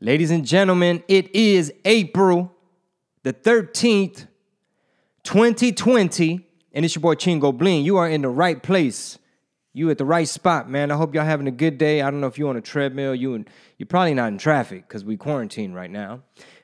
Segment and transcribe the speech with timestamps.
[0.00, 2.54] Ladies and gentlemen, it is April
[3.24, 4.28] the 13th,
[5.24, 7.84] 2020, and it's your boy Chingo Bling.
[7.84, 9.18] You are in the right place.
[9.72, 10.92] You at the right spot, man.
[10.92, 12.00] I hope y'all having a good day.
[12.00, 13.12] I don't know if you're on a treadmill.
[13.12, 13.44] You
[13.76, 16.22] you're probably not in traffic because we quarantine right now.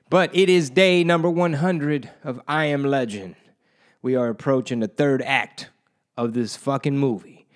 [0.08, 3.34] But it is day number 100 of I Am Legend.
[4.00, 5.70] We are approaching the third act
[6.16, 7.48] of this fucking movie.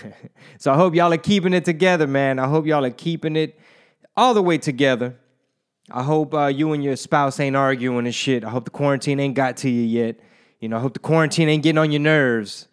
[0.58, 2.38] so I hope y'all are keeping it together, man.
[2.38, 3.58] I hope y'all are keeping it
[4.16, 5.16] all the way together.
[5.90, 8.42] I hope uh, you and your spouse ain't arguing and shit.
[8.42, 10.16] I hope the quarantine ain't got to you yet.
[10.58, 12.68] You know, I hope the quarantine ain't getting on your nerves.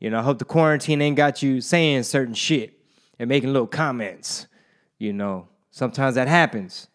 [0.00, 2.72] You know, I hope the quarantine ain't got you saying certain shit
[3.18, 4.48] and making little comments.
[4.98, 6.88] You know, sometimes that happens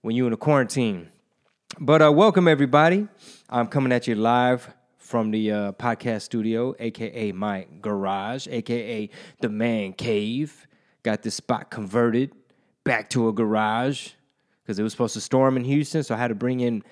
[0.00, 1.10] when you're in a quarantine.
[1.78, 3.06] But uh, welcome everybody.
[3.50, 9.10] I'm coming at you live from the uh, podcast studio, aka my garage, aka
[9.40, 10.66] the man cave.
[11.02, 12.32] Got this spot converted
[12.84, 14.12] back to a garage
[14.70, 16.84] because it was supposed to storm in Houston, so I had to bring in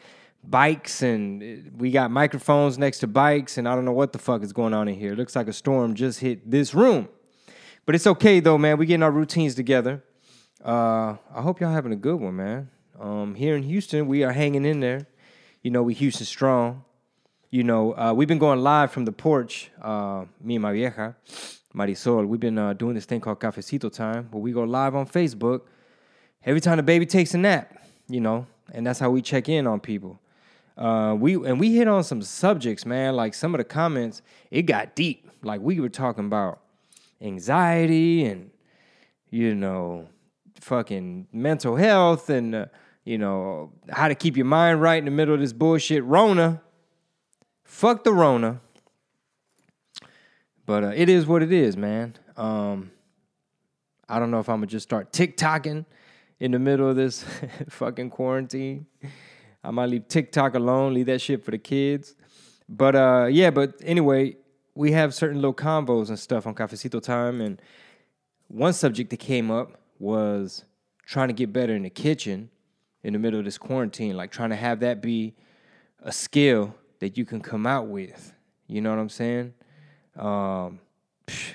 [0.43, 4.43] bikes and we got microphones next to bikes and I don't know what the fuck
[4.43, 5.13] is going on in here.
[5.13, 7.09] It looks like a storm just hit this room.
[7.87, 8.79] But it's okay though, man.
[8.79, 10.03] We're getting our routines together.
[10.65, 12.69] Uh, I hope y'all having a good one, man.
[12.99, 15.07] Um, here in Houston, we are hanging in there.
[15.63, 16.83] You know, we Houston strong.
[17.53, 19.71] You know, uh, we've been going live from the porch.
[19.81, 21.15] Uh, me and my vieja,
[21.73, 22.27] Marisol.
[22.27, 25.61] We've been uh, doing this thing called Cafecito Time, where we go live on Facebook
[26.45, 27.75] every time the baby takes a nap.
[28.09, 30.19] You know, and that's how we check in on people.
[30.77, 33.17] Uh, we and we hit on some subjects, man.
[33.17, 35.29] Like some of the comments, it got deep.
[35.43, 36.61] Like we were talking about
[37.21, 38.51] anxiety and
[39.31, 40.09] you know,
[40.61, 42.67] fucking mental health and uh,
[43.05, 46.05] you know how to keep your mind right in the middle of this bullshit.
[46.05, 46.63] Rona,
[47.65, 48.61] fuck the Rona.
[50.65, 52.15] But uh, it is what it is, man.
[52.37, 52.91] Um,
[54.09, 55.87] I don't know if I'm gonna just start TikToking
[56.41, 57.25] in the middle of this
[57.69, 58.87] fucking quarantine.
[59.63, 62.15] I might leave TikTok alone, leave that shit for the kids.
[62.69, 64.37] But uh, yeah, but anyway,
[64.75, 67.41] we have certain little combos and stuff on Cafecito Time.
[67.41, 67.61] And
[68.49, 70.65] one subject that came up was
[71.05, 72.51] trying to get better in the kitchen
[73.03, 75.35] in the middle of this quarantine, like trying to have that be
[76.03, 78.33] a skill that you can come out with.
[78.67, 79.55] You know what I'm saying?
[80.17, 80.81] Um,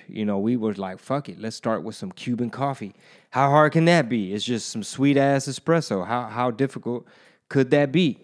[0.08, 2.94] you know, we were like, fuck it, let's start with some Cuban coffee.
[3.34, 4.32] How hard can that be?
[4.32, 6.06] It's just some sweet ass espresso.
[6.06, 7.08] How how difficult
[7.50, 8.20] could that be?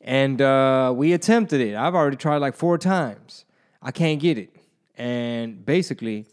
[0.00, 1.74] And uh, we attempted it.
[1.74, 3.44] I've already tried like four times.
[3.82, 4.56] I can't get it.
[4.96, 6.24] And basically,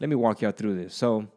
[0.00, 0.92] let me walk y'all through this.
[0.92, 1.28] So,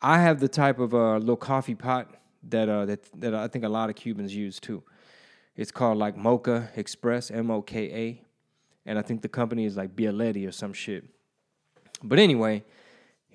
[0.00, 2.08] I have the type of uh, little coffee pot
[2.44, 4.84] that uh, that that I think a lot of Cubans use too.
[5.56, 8.22] It's called like Moka Express, M O K A,
[8.88, 11.02] and I think the company is like Bialetti or some shit.
[12.00, 12.62] But anyway,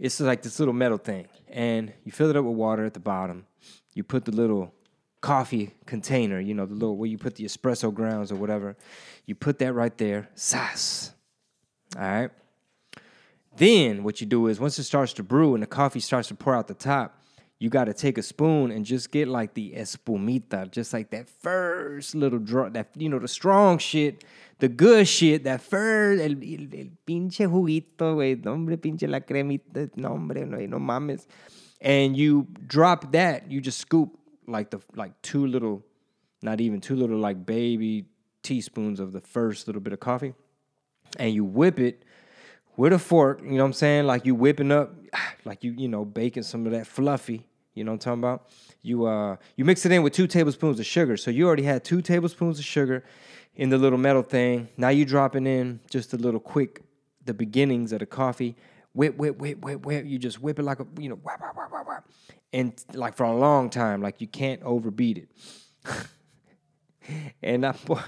[0.01, 2.99] it's like this little metal thing, and you fill it up with water at the
[2.99, 3.45] bottom.
[3.93, 4.73] You put the little
[5.21, 8.75] coffee container, you know, the little where you put the espresso grounds or whatever.
[9.27, 11.13] You put that right there, sas.
[11.95, 12.31] All right.
[13.55, 16.35] Then what you do is once it starts to brew and the coffee starts to
[16.35, 17.20] pour out the top,
[17.61, 21.29] you got to take a spoon and just get like the espumita, just like that
[21.29, 24.23] first little drop, that you know the strong shit,
[24.57, 29.95] the good shit, that first el, el, el pinche juguito, güey, nombre pinche la cremita,
[29.95, 31.27] nombre, no, no mames,
[31.79, 34.17] and you drop that, you just scoop
[34.47, 35.85] like the like two little,
[36.41, 38.05] not even two little like baby
[38.41, 40.33] teaspoons of the first little bit of coffee,
[41.19, 42.05] and you whip it
[42.75, 43.39] with a fork.
[43.43, 44.07] You know what I'm saying?
[44.07, 44.95] Like you whipping up,
[45.45, 47.45] like you you know baking some of that fluffy.
[47.73, 48.47] You know what I'm talking about?
[48.81, 51.17] You uh you mix it in with two tablespoons of sugar.
[51.17, 53.03] So you already had two tablespoons of sugar
[53.55, 54.69] in the little metal thing.
[54.77, 56.83] Now you dropping in just a little quick
[57.25, 58.55] the beginnings of the coffee.
[58.93, 60.05] Whip, whip, whip, whip, whip.
[60.05, 62.05] You just whip it like a you know, whap, whap, whap, whap,
[62.51, 65.29] and like for a long time, like you can't overbeat it.
[67.41, 68.01] and I, boy,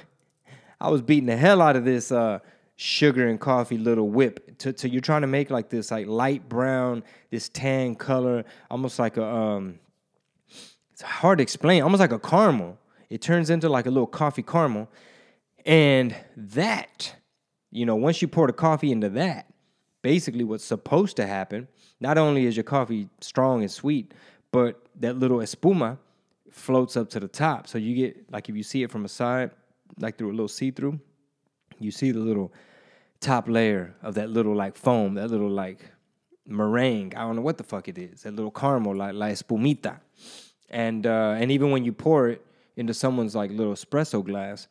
[0.82, 2.40] I was beating the hell out of this uh,
[2.76, 4.58] sugar and coffee little whip.
[4.60, 9.00] To, to you're trying to make like this like light brown, this tan color, almost
[9.00, 9.80] like a um.
[10.92, 11.82] It's hard to explain.
[11.82, 12.78] Almost like a caramel.
[13.10, 14.90] It turns into like a little coffee caramel,
[15.66, 17.16] and that,
[17.72, 19.48] you know, once you pour the coffee into that,
[20.02, 21.68] basically what's supposed to happen.
[22.00, 24.14] Not only is your coffee strong and sweet,
[24.52, 25.98] but that little espuma
[26.52, 27.68] floats up to the top.
[27.68, 29.52] So you get like if you see it from a side,
[30.00, 31.00] like through a little see-through,
[31.84, 32.54] you see the little
[33.20, 35.80] top layer of that little like foam, that little like
[36.48, 37.14] meringue.
[37.16, 38.24] I don't know what the fuck it is.
[38.24, 40.00] That little caramel, like la espumita.
[40.70, 42.46] And uh, and even when you pour it
[42.76, 44.68] into someone's like little espresso glass,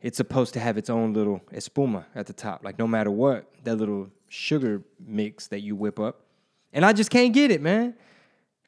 [0.00, 2.64] it's supposed to have its own little espuma at the top.
[2.64, 6.22] Like no matter what, that little sugar mix that you whip up.
[6.72, 7.94] And I just can't get it, man.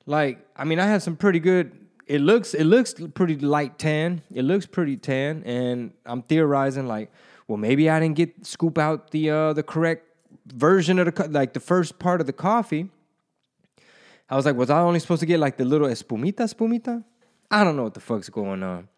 [0.07, 4.23] Like, I mean, I have some pretty good it looks it looks pretty light tan.
[4.35, 7.11] It looks pretty tan, and I'm theorizing like,
[7.53, 10.07] well, maybe I didn't get scoop out the uh, the correct
[10.47, 12.89] version of the co- like the first part of the coffee.
[14.31, 17.05] I was like, was I only supposed to get like the little espumita espumita?
[17.51, 18.89] I don't know what the fuck's going on.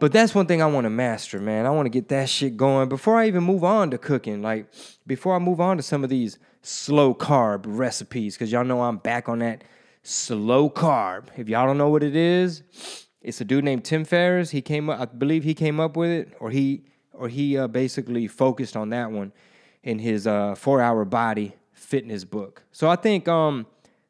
[0.00, 1.64] But that's one thing I want to master, man.
[1.64, 4.42] I want to get that shit going before I even move on to cooking.
[4.42, 4.66] Like
[5.06, 8.96] before I move on to some of these slow carb recipes, because y'all know I'm
[8.96, 9.62] back on that
[10.02, 11.28] slow carb.
[11.36, 12.64] If y'all don't know what it is,
[13.22, 14.50] it's a dude named Tim Ferriss.
[14.50, 17.66] He came up, I believe he came up with it, or he or he uh,
[17.66, 19.32] basically focused on that one
[19.82, 22.62] in his uh, four hour body fitness book.
[22.72, 23.66] So I think um,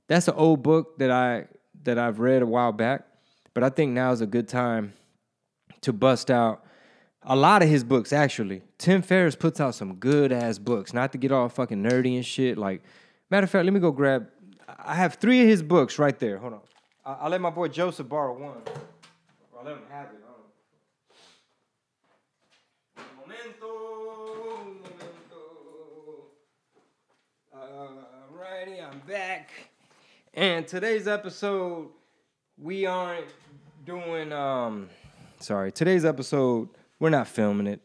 [0.08, 1.46] that's an old book that I
[1.84, 3.06] that I've read a while back,
[3.54, 4.92] but I think now is a good time
[5.80, 6.64] to bust out
[7.22, 8.62] a lot of his books actually.
[8.78, 10.92] Tim Ferriss puts out some good ass books.
[10.92, 12.58] Not to get all fucking nerdy and shit.
[12.58, 12.82] Like,
[13.30, 14.28] matter of fact, let me go grab.
[14.78, 16.38] I have three of his books right there.
[16.38, 16.60] Hold on.
[17.04, 18.62] I- I'll let my boy Joseph borrow one.
[19.58, 20.20] I'll let him have it.
[29.06, 29.50] Back.
[30.34, 31.88] And today's episode,
[32.58, 33.26] we aren't
[33.84, 34.88] doing um
[35.38, 36.68] sorry, today's episode,
[36.98, 37.80] we're not filming it.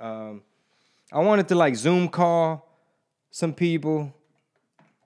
[0.00, 0.42] Um
[1.12, 2.68] I wanted to like Zoom call
[3.30, 4.14] some people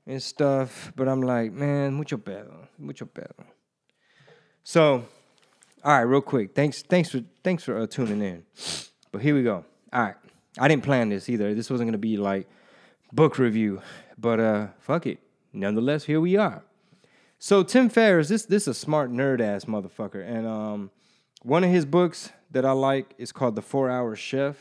[0.06, 3.44] and stuff, but I'm like, man, mucho pedo, mucho pedo.
[4.62, 5.04] So,
[5.84, 6.54] all right, real quick.
[6.54, 8.44] Thanks, thanks for thanks for uh, tuning in.
[9.12, 9.64] But here we go.
[9.92, 10.14] All right,
[10.58, 11.54] I didn't plan this either.
[11.54, 12.48] This wasn't gonna be like
[13.12, 13.82] book review,
[14.18, 15.18] but uh, fuck it.
[15.52, 16.62] Nonetheless, here we are.
[17.38, 20.90] So Tim Ferriss, this this is a smart nerd ass motherfucker, and um,
[21.42, 24.56] one of his books that I like is called The Four Hour Chef,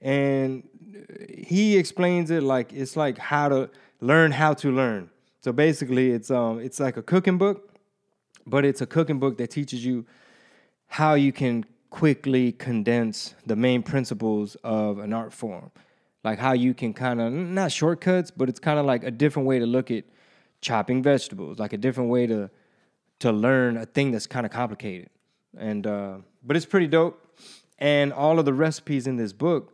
[0.00, 0.62] and
[1.28, 3.70] he explains it like it's like how to
[4.00, 5.10] learn how to learn.
[5.40, 7.70] So basically, it's um it's like a cooking book,
[8.46, 10.04] but it's a cooking book that teaches you
[10.86, 15.70] how you can quickly condense the main principles of an art form.
[16.24, 19.48] Like how you can kind of not shortcuts, but it's kind of like a different
[19.48, 20.04] way to look at
[20.60, 22.50] chopping vegetables, like a different way to
[23.20, 25.10] to learn a thing that's kind of complicated.
[25.56, 27.18] And uh, but it's pretty dope.
[27.78, 29.72] And all of the recipes in this book,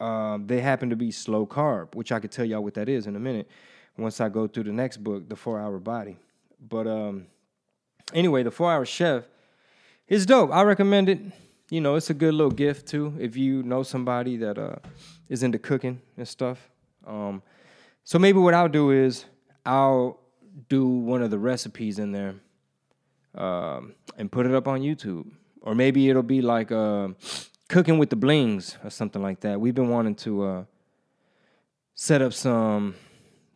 [0.00, 3.06] um, they happen to be slow carb, which I could tell y'all what that is
[3.06, 3.48] in a minute
[3.96, 6.16] once I go through the next book, The Four Hour Body.
[6.60, 7.26] But um,
[8.12, 9.24] anyway, The Four Hour Chef
[10.06, 10.52] is dope.
[10.52, 11.20] I recommend it.
[11.70, 14.76] You know, it's a good little gift too if you know somebody that uh,
[15.28, 16.70] is into cooking and stuff.
[17.06, 17.42] Um,
[18.04, 19.26] so maybe what I'll do is
[19.66, 20.18] I'll
[20.68, 22.34] do one of the recipes in there
[23.34, 25.30] um, and put it up on YouTube,
[25.60, 27.08] or maybe it'll be like uh,
[27.68, 29.60] cooking with the blings or something like that.
[29.60, 30.64] We've been wanting to uh,
[31.94, 32.94] set up some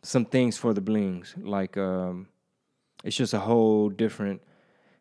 [0.03, 2.27] some things for the blings, like um,
[3.03, 4.41] it's just a whole different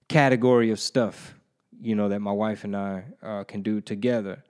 [0.08, 1.34] category of stuff,
[1.82, 4.44] you know, that my wife and I uh, can do together.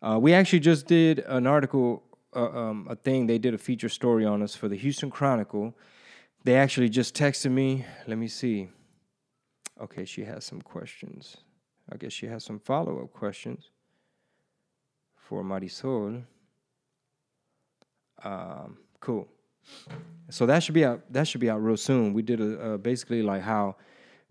[0.00, 2.02] Uh, we actually just did an article,
[2.34, 3.26] uh, um, a thing.
[3.26, 5.74] They did a feature story on us for the Houston Chronicle.
[6.44, 7.84] They actually just texted me.
[8.06, 8.68] Let me see.
[9.80, 11.36] Okay, she has some questions.
[11.92, 13.70] I guess she has some follow up questions
[15.16, 16.22] for Marisol.
[18.24, 19.28] Um, cool.
[20.30, 21.02] So that should be out.
[21.10, 22.12] That should be out real soon.
[22.12, 23.76] We did a uh, basically like how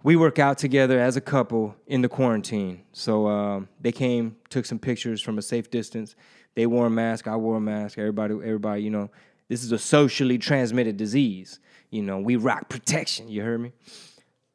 [0.04, 2.84] we work out together as a couple in the quarantine.
[2.94, 6.16] So um, they came, took some pictures from a safe distance.
[6.56, 7.28] They wore a mask.
[7.28, 7.98] I wore a mask.
[7.98, 9.10] Everybody, everybody, you know,
[9.48, 11.60] this is a socially transmitted disease.
[11.90, 13.30] You know, we rock protection.
[13.30, 13.72] You heard me.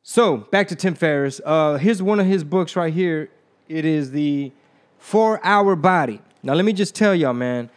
[0.02, 1.40] So back to Tim Ferriss.
[1.44, 3.30] Uh, here's one of his books right here.
[3.68, 4.52] It is the
[4.98, 6.20] Four Hour Body.
[6.42, 7.70] Now let me just tell y'all, man.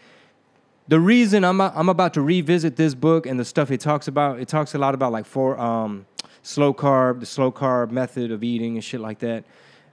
[0.88, 4.40] The reason I'm I'm about to revisit this book and the stuff it talks about,
[4.40, 6.06] it talks a lot about like four um,
[6.46, 9.44] slow carb, the slow carb method of eating and shit like that.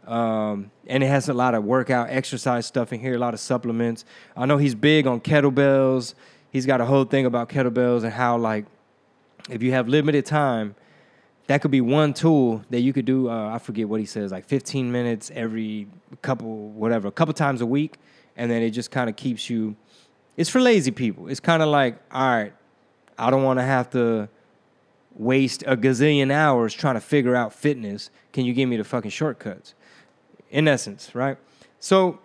[0.07, 3.41] Um, and it has a lot of workout, exercise stuff in here, a lot of
[3.41, 4.05] supplements.
[4.37, 6.15] I know he's big on kettlebells.
[6.51, 8.67] He's got a whole thing about kettlebells and how like
[9.49, 10.75] if you have limited time,
[11.47, 13.31] that could be one tool that you could do.
[13.31, 15.89] Uh, I forget what he says, like 15 minutes every
[16.21, 17.97] couple, whatever, a couple times a week,
[18.37, 19.75] and then it just kind of keeps you.
[20.37, 21.29] It's for lazy people.
[21.29, 22.53] It's kind of like, all right,
[23.19, 24.29] I don't want to have to
[25.15, 28.11] waste a gazillion hours trying to figure out fitness.
[28.33, 29.75] Can you give me the fucking shortcuts?
[30.51, 31.39] In essence, right?
[31.81, 32.19] So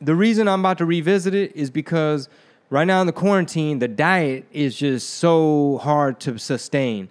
[0.00, 2.28] the reason I'm about to revisit it is because
[2.70, 7.08] right now in the quarantine, the diet is just so hard to sustain.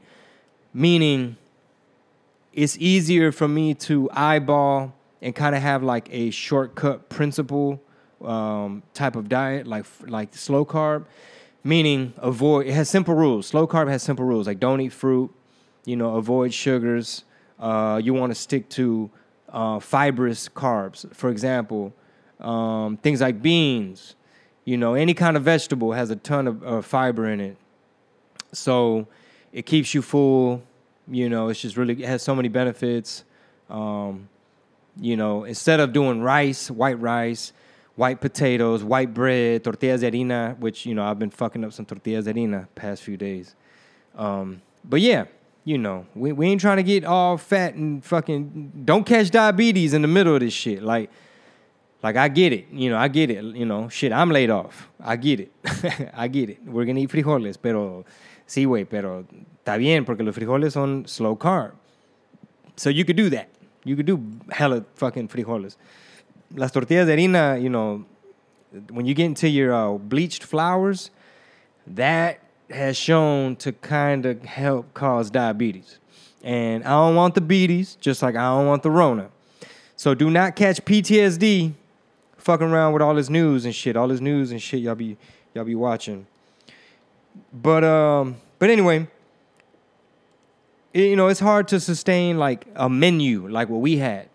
[0.74, 1.38] Meaning,
[2.54, 7.82] it's easier for me to eyeball and kind of have like a shortcut principle
[8.24, 11.06] um, type of diet, like like slow carb.
[11.64, 12.68] Meaning, avoid.
[12.68, 13.48] It has simple rules.
[13.48, 15.34] Slow carb has simple rules, like don't eat fruit.
[15.86, 17.24] You know, avoid sugars.
[17.60, 19.10] Uh, you want to stick to
[19.50, 21.14] uh, fibrous carbs.
[21.14, 21.94] For example,
[22.40, 24.16] um, things like beans.
[24.66, 27.58] You know, any kind of vegetable has a ton of uh, fiber in it,
[28.54, 29.08] so
[29.52, 30.62] it keeps you full.
[31.08, 33.24] You know, it's just really it has so many benefits.
[33.70, 34.30] Um,
[35.00, 37.52] you know, instead of doing rice, white rice,
[38.00, 41.86] white potatoes, white bread, tortillas de harina, which you know I've been fucking up some
[41.86, 43.56] tortillas de harina past few days.
[44.16, 45.26] Um, but yeah,
[45.66, 49.94] you know, we, we ain't trying to get all fat and fucking don't catch diabetes
[49.94, 50.82] in the middle of this shit.
[50.82, 51.12] Like,
[52.02, 54.88] like I get it, you know, I get it, you know, shit, I'm laid off.
[55.02, 55.52] I get it.
[56.14, 56.66] I get it.
[56.66, 58.06] We're gonna eat frijoles, pero
[58.48, 59.26] sí, güey, pero
[59.58, 61.74] está bien porque los frijoles son slow carb.
[62.78, 63.50] So you could do that.
[63.84, 65.76] You could do hella fucking frijoles.
[66.56, 68.06] Las tortillas de harina, you know,
[68.90, 71.12] when you get into your uh, bleached flours,
[71.86, 72.40] that
[72.70, 76.00] has shown to kind of help cause diabetes.
[76.44, 79.30] And I don't want the beaties, just like I don't want the Rona.
[79.96, 81.74] So do not catch PTSD
[82.38, 85.18] fucking around with all this news and shit, all this news and shit y'all be
[85.54, 86.26] y'all be watching.
[87.52, 89.08] But um but anyway,
[90.94, 94.30] it, you know, it's hard to sustain like a menu like what we had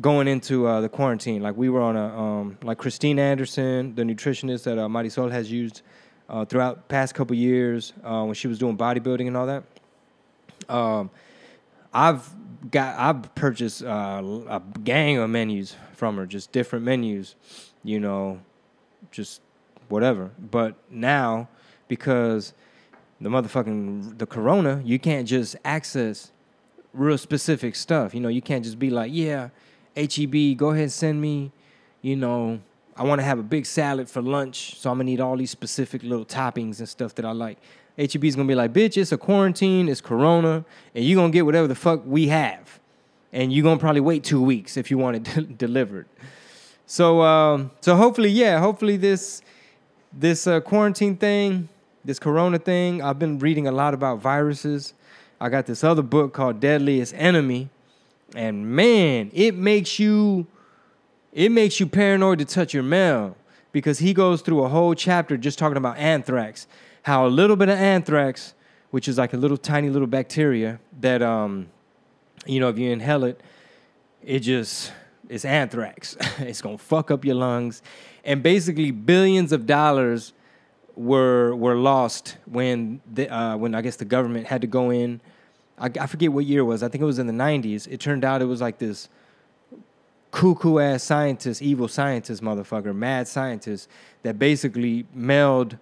[0.00, 1.42] going into uh, the quarantine.
[1.42, 5.50] Like we were on a um, like Christine Anderson, the nutritionist that uh, Marisol has
[5.50, 5.82] used
[6.28, 9.64] uh, throughout past couple years uh, when she was doing bodybuilding and all that.
[10.68, 11.10] Um,
[11.92, 12.28] I've
[12.70, 17.34] got I've purchased uh, a gang of menus from her, just different menus,
[17.84, 18.40] you know,
[19.10, 19.42] just
[19.88, 20.30] whatever.
[20.38, 21.48] But now
[21.88, 22.54] because
[23.20, 26.32] the motherfucking the corona, you can't just access
[26.94, 28.14] real specific stuff.
[28.14, 29.50] You know, you can't just be like, yeah,
[29.96, 31.52] HEB, go ahead and send me,
[32.00, 32.60] you know,
[32.96, 35.50] I want to have a big salad for lunch, so I'm gonna need all these
[35.50, 37.58] specific little toppings and stuff that I like.
[37.96, 41.46] HEB is gonna be like, bitch, it's a quarantine, it's Corona, and you're gonna get
[41.46, 42.80] whatever the fuck we have,
[43.32, 46.06] and you're gonna probably wait two weeks if you want it delivered.
[46.86, 49.42] So, um, so hopefully, yeah, hopefully this
[50.12, 51.68] this uh, quarantine thing,
[52.04, 53.02] this Corona thing.
[53.02, 54.92] I've been reading a lot about viruses.
[55.40, 57.70] I got this other book called Deadliest Enemy,
[58.34, 60.46] and man, it makes you
[61.32, 63.36] it makes you paranoid to touch your mail
[63.72, 66.66] because he goes through a whole chapter just talking about anthrax.
[67.02, 68.54] How a little bit of anthrax,
[68.90, 71.68] which is like a little tiny little bacteria that um,
[72.46, 73.40] you know, if you inhale it,
[74.22, 74.92] it just
[75.28, 76.16] it's anthrax.
[76.38, 77.82] it's gonna fuck up your lungs,
[78.24, 80.32] and basically billions of dollars
[80.94, 85.20] were were lost when the uh, when I guess the government had to go in.
[85.78, 86.82] I, I forget what year it was.
[86.82, 87.88] I think it was in the '90s.
[87.90, 89.08] It turned out it was like this
[90.30, 93.88] cuckoo ass scientist, evil scientist, motherfucker, mad scientist
[94.22, 95.76] that basically mailed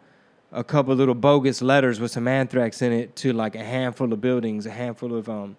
[0.53, 4.21] a couple little bogus letters with some anthrax in it to like a handful of
[4.21, 5.57] buildings, a handful of um,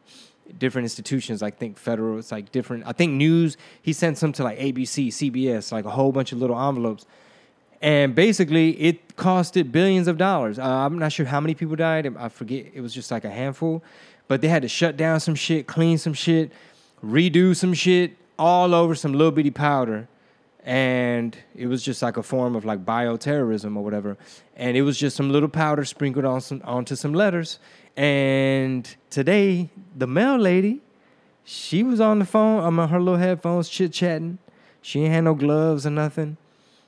[0.57, 1.41] different institutions.
[1.41, 2.83] I think federal, it's like different.
[2.85, 3.57] I think news.
[3.81, 7.05] He sent some to like ABC, CBS, like a whole bunch of little envelopes.
[7.81, 10.59] And basically, it costed billions of dollars.
[10.59, 12.13] Uh, I'm not sure how many people died.
[12.15, 12.67] I forget.
[12.73, 13.81] It was just like a handful.
[14.31, 16.53] But they had to shut down some shit, clean some shit,
[17.03, 20.07] redo some shit, all over some little bitty powder
[20.63, 24.15] and it was just like a form of like bioterrorism or whatever.
[24.55, 27.59] And it was just some little powder sprinkled on some onto some letters.
[27.97, 30.79] And today, the mail lady,
[31.43, 34.38] she was on the phone, on her little headphones, chit chatting.
[34.81, 36.38] She ain't had no gloves or nothing.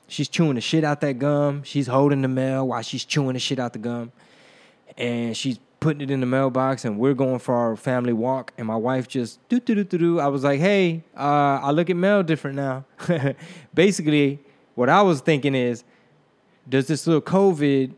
[0.08, 1.62] She's chewing the shit out that gum.
[1.62, 4.12] She's holding the mail while she's chewing the shit out the gum.
[4.96, 8.66] And she's putting it in the mailbox and we're going for our family walk and
[8.66, 10.18] my wife just do do do do do.
[10.18, 12.86] I was like, hey, uh, I look at mail different now.
[13.74, 14.38] Basically,
[14.76, 15.84] what I was thinking is,
[16.66, 17.92] does this little COVID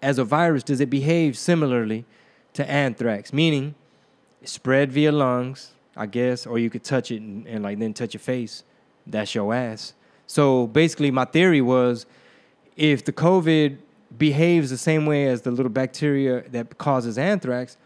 [0.00, 2.04] as a virus, does it behave similarly
[2.52, 3.32] to anthrax?
[3.32, 3.74] Meaning
[4.44, 8.14] spread via lungs, I guess, or you could touch it and, and like then touch
[8.14, 8.62] your face.
[9.04, 9.94] That's your ass.
[10.28, 12.06] So basically my theory was
[12.76, 13.78] if the COVID
[14.16, 17.76] behaves the same way as the little bacteria that causes anthrax,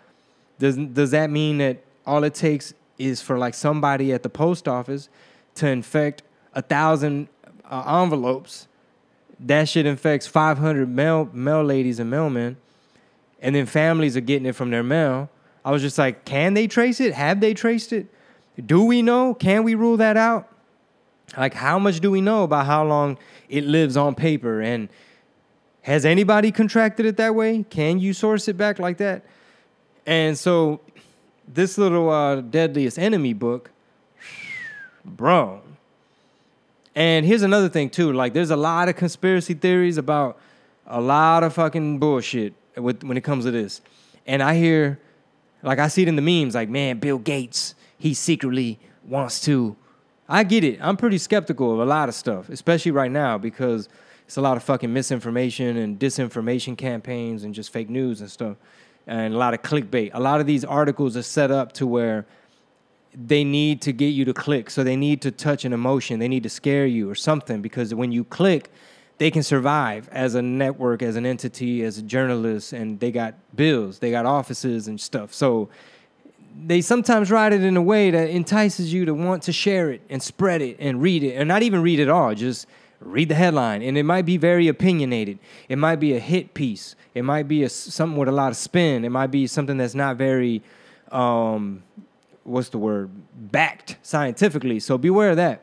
[0.59, 4.69] does does that mean that all it takes is for like somebody at the post
[4.69, 5.09] office
[5.55, 6.23] to infect
[6.55, 7.29] a thousand
[7.65, 8.69] uh, envelopes?
[9.39, 12.57] That shit infects 500 mail mail ladies and mailmen,
[13.41, 15.31] and then families are getting it from their mail.
[15.65, 17.13] I was just like, can they trace it?
[17.15, 18.07] Have they traced it?
[18.65, 19.35] Do we know?
[19.35, 20.49] Can we rule that out?
[21.37, 24.89] Like, how much do we know about how long it lives on paper and
[25.83, 27.65] has anybody contracted it that way?
[27.71, 29.25] Can you source it back like that?
[30.07, 30.81] And so,
[31.49, 33.71] this little uh, Deadliest Enemy book,
[35.05, 35.63] bro.
[36.95, 38.13] And here's another thing, too.
[38.13, 40.39] Like, there's a lot of conspiracy theories about
[40.87, 43.81] a lot of fucking bullshit with, when it comes to this.
[44.27, 44.99] And I hear
[45.63, 49.77] Like I see it in the memes, like, man, Bill Gates, he secretly wants to.
[50.29, 50.79] I get it.
[50.81, 53.89] I'm pretty skeptical of a lot of stuff, especially right now, because
[54.31, 58.59] it's a lot of fucking misinformation and disinformation campaigns and just fake news and stuff.
[59.09, 60.13] And a lot of clickbait.
[60.15, 62.27] A lot of these articles are set up to where
[63.13, 64.71] they need to get you to click.
[64.71, 66.21] So they need to touch an emotion.
[66.21, 68.71] They need to scare you or something because when you click,
[69.19, 73.35] they can survive as a network, as an entity, as a journalist, and they got
[73.57, 75.35] bills, they got offices and stuff.
[75.35, 75.71] So
[76.65, 80.03] they sometimes write it in a way that entices you to want to share it
[80.09, 82.69] and spread it and read it, and not even read it all, just
[83.01, 83.83] read the headline.
[83.83, 85.39] And it might be very opinionated.
[85.69, 86.95] It might be a hit piece.
[87.15, 89.05] It might be a, something with a lot of spin.
[89.05, 90.63] It might be something that's not very,
[91.11, 91.83] um,
[92.45, 94.81] what's the word, backed scientifically.
[94.81, 95.63] So beware of that.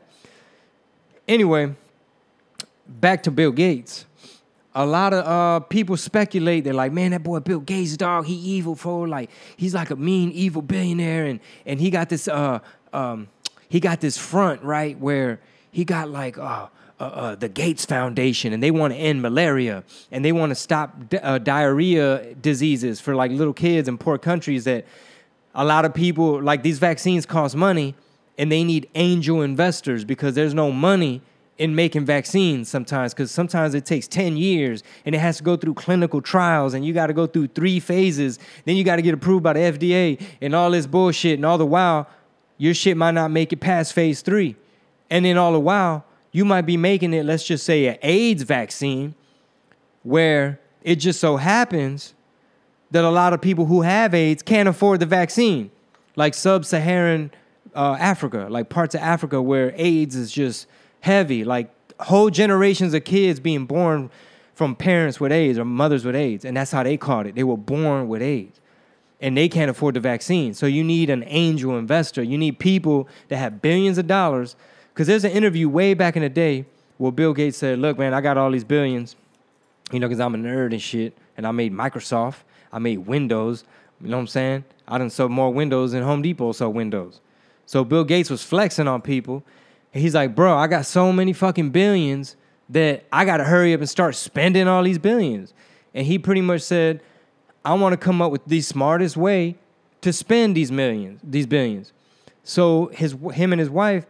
[1.26, 1.74] Anyway,
[2.86, 4.04] back to Bill Gates.
[4.74, 6.64] A lot of uh, people speculate.
[6.64, 9.96] They're like, man, that boy Bill Gates, dog, he evil for like he's like a
[9.96, 12.60] mean, evil billionaire, and and he got this uh
[12.92, 13.28] um
[13.68, 15.40] he got this front right where
[15.70, 16.68] he got like uh.
[17.00, 20.56] Uh, uh, the Gates Foundation, and they want to end malaria, and they want to
[20.56, 24.64] stop di- uh, diarrhea diseases for like little kids in poor countries.
[24.64, 24.84] That
[25.54, 27.94] a lot of people like these vaccines cost money,
[28.36, 31.22] and they need angel investors because there's no money
[31.58, 35.56] in making vaccines sometimes because sometimes it takes 10 years and it has to go
[35.56, 39.02] through clinical trials and you got to go through three phases then you got to
[39.02, 42.08] get approved by the fda and all this bullshit and all the while
[42.58, 44.54] your shit might not make it past phase three
[45.10, 48.42] and then all the while you might be making it let's just say an aids
[48.42, 49.14] vaccine
[50.02, 52.14] where it just so happens
[52.90, 55.70] that a lot of people who have aids can't afford the vaccine
[56.16, 57.30] like sub-saharan
[57.74, 60.66] uh, africa like parts of africa where aids is just
[61.00, 61.70] heavy, like
[62.00, 64.10] whole generations of kids being born
[64.54, 67.34] from parents with AIDS or mothers with AIDS, and that's how they caught it.
[67.34, 68.60] They were born with AIDS,
[69.20, 70.54] and they can't afford the vaccine.
[70.54, 72.22] So you need an angel investor.
[72.22, 74.56] You need people that have billions of dollars.
[74.98, 76.64] Because there's an interview way back in the day
[76.96, 79.14] where Bill Gates said, "Look, man, I got all these billions,
[79.92, 82.38] you know, because I'm a nerd and shit, and I made Microsoft,
[82.72, 83.62] I made Windows.
[84.00, 84.64] You know what I'm saying?
[84.88, 87.20] I done sold more Windows than Home Depot sold Windows.
[87.64, 89.44] So Bill Gates was flexing on people,
[89.92, 92.34] he's like, bro, I got so many fucking billions
[92.68, 95.54] that I got to hurry up and start spending all these billions.
[95.94, 97.00] And he pretty much said,
[97.64, 99.58] I want to come up with the smartest way
[100.00, 101.92] to spend these millions, these billions.
[102.42, 104.04] So his him and his wife,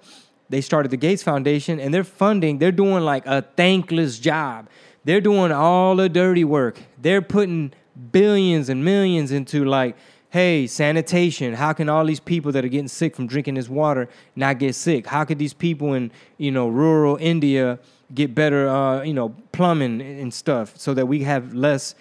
[0.48, 4.68] they started the Gates Foundation and they're funding, they're doing like a thankless job.
[5.04, 6.78] They're doing all the dirty work.
[7.00, 7.72] They're putting
[8.12, 9.96] billions and millions into like
[10.30, 11.54] hey, sanitation.
[11.54, 14.74] How can all these people that are getting sick from drinking this water not get
[14.74, 15.06] sick?
[15.06, 17.78] How could these people in you know rural India
[18.14, 21.94] get better, uh, you know, plumbing and stuff, so that we have less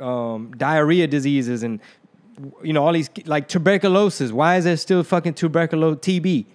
[0.00, 1.80] um, diarrhea diseases and
[2.62, 4.32] you know all these like tuberculosis.
[4.32, 6.46] Why is there still fucking tuberculosis TB?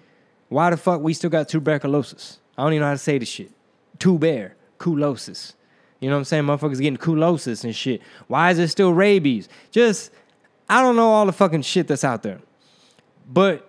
[0.54, 2.38] Why the fuck we still got tuberculosis?
[2.56, 3.50] I don't even know how to say this shit.
[3.98, 5.54] Tuberculosis.
[5.98, 6.44] You know what I'm saying?
[6.44, 8.00] Motherfuckers getting culosis and shit.
[8.28, 9.48] Why is there still rabies?
[9.72, 10.12] Just
[10.68, 12.38] I don't know all the fucking shit that's out there.
[13.28, 13.68] But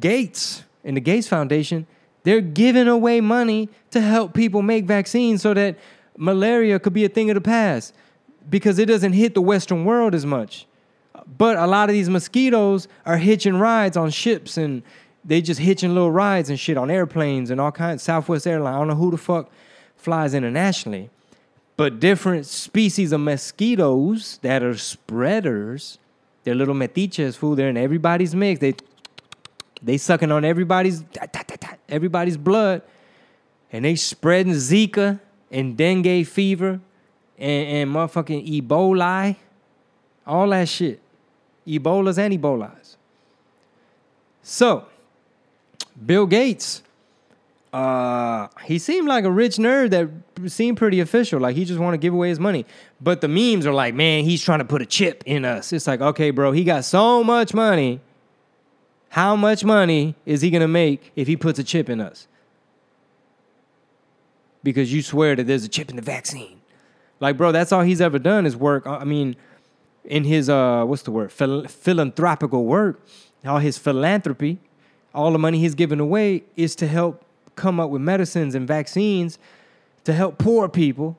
[0.00, 1.86] Gates and the Gates Foundation,
[2.22, 5.76] they're giving away money to help people make vaccines so that
[6.16, 7.94] malaria could be a thing of the past
[8.48, 10.66] because it doesn't hit the Western world as much.
[11.36, 14.82] But a lot of these mosquitoes are hitching rides on ships and
[15.24, 18.02] they just hitching little rides and shit on airplanes and all kinds.
[18.02, 19.50] Southwest Airlines, I don't know who the fuck
[19.96, 21.10] flies internationally.
[21.76, 25.98] But different species of mosquitoes that are spreaders
[26.44, 27.56] they're little metiches, fool.
[27.56, 28.60] They're in everybody's mix.
[28.60, 28.74] They
[29.82, 31.02] they sucking on everybody's
[31.88, 32.82] everybody's blood,
[33.72, 35.18] and they spreading Zika
[35.50, 36.80] and dengue fever
[37.38, 39.36] and, and motherfucking Ebola,
[40.26, 41.00] all that shit.
[41.66, 42.96] Ebolas and Ebolas.
[44.42, 44.86] So,
[46.04, 46.82] Bill Gates
[47.74, 51.40] uh, he seemed like a rich nerd that seemed pretty official.
[51.40, 52.66] Like he just want to give away his money.
[53.00, 55.72] But the memes are like, man, he's trying to put a chip in us.
[55.72, 58.00] It's like, okay, bro, he got so much money.
[59.08, 62.28] How much money is he gonna make if he puts a chip in us?
[64.62, 66.60] Because you swear that there's a chip in the vaccine.
[67.18, 68.86] Like, bro, that's all he's ever done is work.
[68.86, 69.34] I mean,
[70.04, 71.32] in his uh, what's the word?
[71.32, 73.04] Phil- philanthropical work,
[73.44, 74.60] all his philanthropy,
[75.14, 77.24] all the money he's given away is to help
[77.56, 79.38] come up with medicines and vaccines
[80.04, 81.18] to help poor people.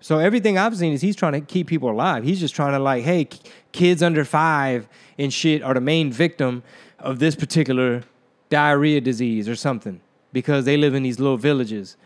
[0.00, 2.24] So everything I've seen is he's trying to keep people alive.
[2.24, 3.28] He's just trying to like, hey,
[3.72, 6.62] kids under five and shit are the main victim
[6.98, 8.02] of this particular
[8.48, 10.00] diarrhea disease or something
[10.32, 11.96] because they live in these little villages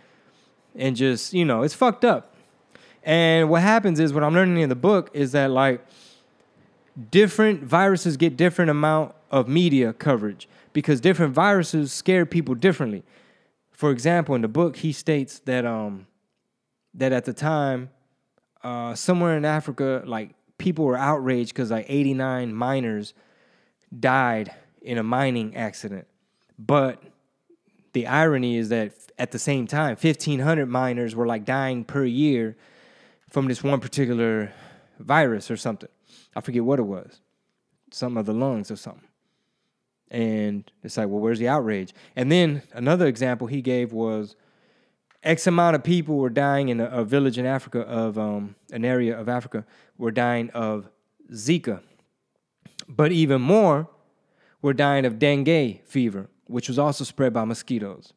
[0.77, 2.35] and just you know it's fucked up.
[3.03, 5.85] And what happens is what I'm learning in the book is that like
[7.11, 13.03] different viruses get different amount of media coverage because different viruses scare people differently.
[13.71, 16.07] For example, in the book, he states that um
[16.93, 17.91] that at the time,
[18.63, 23.15] uh, somewhere in Africa, like people were outraged because like 89 miners
[23.99, 26.07] died in a mining accident.
[26.59, 27.03] But
[27.95, 32.57] the irony is that at the same time, 1,500 miners were like dying per year
[33.29, 34.53] from this one particular
[35.01, 35.89] virus or something.
[36.37, 37.21] I forget what it was,
[37.91, 39.09] some of the lungs or something.
[40.15, 41.93] And it's like, well, where's the outrage?
[42.15, 44.37] And then another example he gave was
[45.25, 48.85] X amount of people were dying in a, a village in Africa of um, an
[48.85, 49.65] area of Africa
[49.99, 50.89] were dying of
[51.33, 51.81] Zika.
[52.89, 53.89] But even more
[54.63, 58.13] were dying of dengue fever, which was also spread by mosquitoes.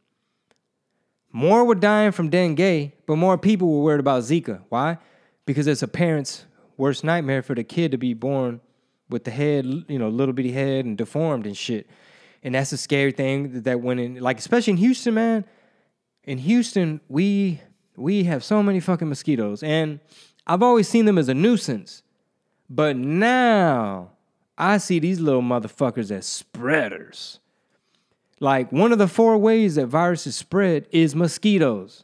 [1.31, 4.61] More were dying from dengue, but more people were worried about Zika.
[4.69, 4.99] Why?
[5.47, 6.45] Because it's a parent's
[6.77, 8.61] worst nightmare for the kid to be born
[9.09, 11.89] with the head, you know, little bitty head and deformed and shit.
[12.43, 15.45] And that's a scary thing that when in like especially in Houston, man.
[16.23, 17.61] In Houston, we
[17.95, 19.63] we have so many fucking mosquitoes.
[19.63, 19.99] And
[20.45, 22.03] I've always seen them as a nuisance.
[22.69, 24.11] But now
[24.57, 27.39] I see these little motherfuckers as spreaders.
[28.39, 32.03] Like one of the four ways that viruses spread is mosquitoes.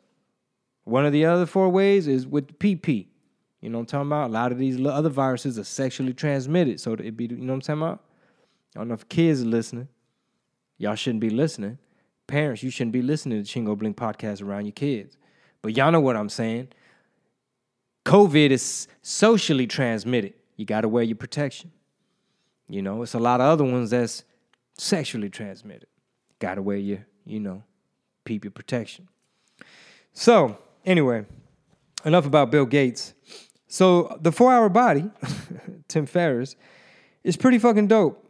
[0.83, 3.07] One of the other four ways is with PP.
[3.63, 4.29] You know what I'm talking about?
[4.29, 6.81] A lot of these other viruses are sexually transmitted.
[6.81, 8.03] So it be, you know what I'm talking about?
[8.75, 9.87] I don't know if kids are listening.
[10.77, 11.77] Y'all shouldn't be listening.
[12.27, 15.15] Parents, you shouldn't be listening to Chingo Bling podcast around your kids.
[15.61, 16.73] But y'all know what I'm saying.
[18.05, 20.33] COVID is socially transmitted.
[20.57, 21.71] You got to wear your protection.
[22.67, 24.25] You know, it's a lot of other ones that's
[24.77, 25.87] sexually transmitted.
[26.39, 27.63] Got to wear your, you know,
[28.25, 29.07] peep your protection.
[30.11, 31.25] So, anyway,
[32.03, 33.13] enough about Bill Gates.
[33.73, 35.09] So the four hour body,
[35.87, 36.55] Tim Ferriss,
[37.23, 38.23] is pretty fucking dope.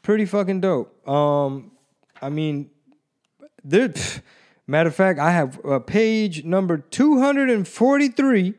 [0.00, 1.06] Pretty fucking dope.
[1.06, 1.72] Um,
[2.22, 2.70] I mean,
[3.62, 3.92] there.
[4.66, 8.54] Matter of fact, I have a page number 243.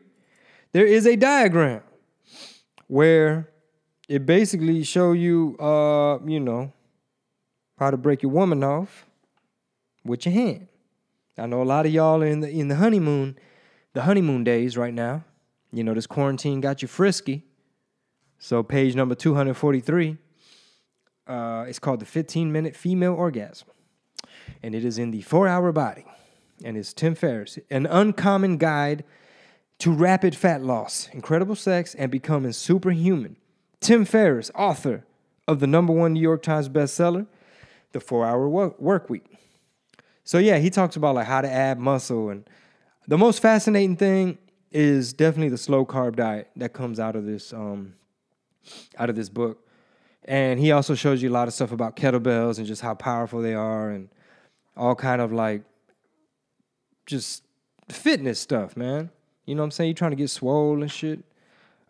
[0.72, 1.82] There is a diagram
[2.86, 3.48] where
[4.08, 6.72] it basically show you, uh, you know,
[7.76, 9.04] how to break your woman off
[10.04, 10.68] with your hand.
[11.36, 13.36] I know a lot of y'all are in the in the honeymoon,
[13.94, 15.24] the honeymoon days right now.
[15.72, 17.44] You know, this quarantine got you frisky.
[18.38, 20.16] So, page number 243,
[21.26, 23.68] uh, it's called the 15 minute female orgasm.
[24.62, 26.04] And it is in the four hour body.
[26.64, 29.04] And it's Tim Ferriss, an uncommon guide
[29.78, 33.36] to rapid fat loss, incredible sex, and becoming superhuman.
[33.80, 35.04] Tim Ferriss, author
[35.48, 37.26] of the number one New York Times bestseller,
[37.92, 39.24] The Four Hour Work Week.
[40.22, 42.28] So, yeah, he talks about like how to add muscle.
[42.28, 42.48] And
[43.08, 44.38] the most fascinating thing
[44.72, 47.94] is definitely the slow carb diet that comes out of this um,
[48.98, 49.66] out of this book.
[50.24, 53.40] And he also shows you a lot of stuff about kettlebells and just how powerful
[53.40, 54.08] they are and
[54.76, 55.62] all kind of like
[57.06, 57.42] just
[57.88, 59.10] fitness stuff, man.
[59.46, 59.88] You know what I'm saying?
[59.88, 61.24] You're trying to get swole and shit.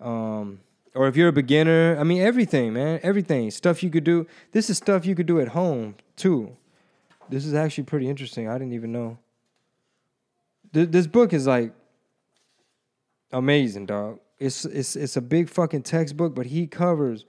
[0.01, 0.61] Um,
[0.95, 3.01] or if you're a beginner, I mean everything, man.
[3.03, 3.51] Everything.
[3.51, 4.27] Stuff you could do.
[4.53, 6.57] This is stuff you could do at home too.
[7.29, 8.49] This is actually pretty interesting.
[8.49, 9.19] I didn't even know.
[10.73, 11.73] this book is like
[13.33, 14.21] amazing, dog.
[14.39, 17.27] It's it's it's a big fucking textbook, but he covers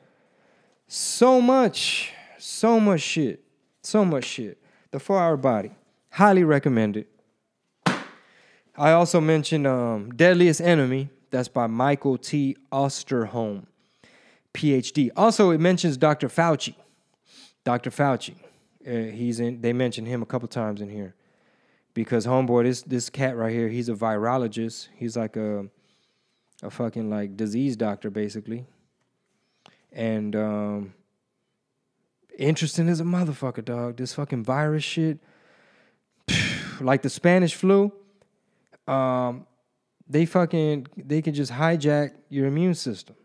[0.87, 3.43] so much, so much shit,
[3.81, 4.61] so much shit.
[4.91, 5.71] The Four Hour Body,
[6.09, 7.07] highly recommended.
[8.75, 11.09] I also mentioned um, Deadliest Enemy.
[11.29, 12.57] That's by Michael T.
[12.71, 13.65] Osterholm,
[14.53, 15.09] PhD.
[15.15, 16.27] Also, it mentions Dr.
[16.27, 16.75] Fauci.
[17.63, 17.89] Dr.
[17.89, 18.35] Fauci.
[18.85, 19.61] Uh, he's in.
[19.61, 21.15] They mentioned him a couple times in here
[21.93, 24.87] because homeboy, this this cat right here, he's a virologist.
[24.95, 25.67] He's like a
[26.61, 28.65] a fucking like disease doctor basically.
[29.91, 30.93] And um
[32.37, 33.97] interesting as a motherfucker, dog.
[33.97, 35.19] This fucking virus shit.
[36.81, 37.91] like the Spanish flu.
[38.87, 39.45] Um
[40.07, 43.15] they fucking they can just hijack your immune system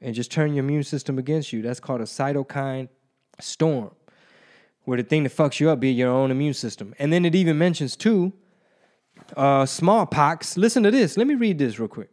[0.00, 1.62] and just turn your immune system against you.
[1.62, 2.88] That's called a cytokine
[3.40, 3.90] storm.
[4.84, 6.94] Where the thing that fucks you up be your own immune system.
[6.98, 8.34] And then it even mentions too
[9.34, 10.58] uh, smallpox.
[10.58, 11.16] Listen to this.
[11.16, 12.10] Let me read this real quick.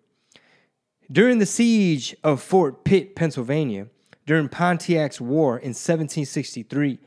[1.11, 3.87] During the siege of Fort Pitt, Pennsylvania,
[4.25, 6.99] during Pontiac's War in 1763,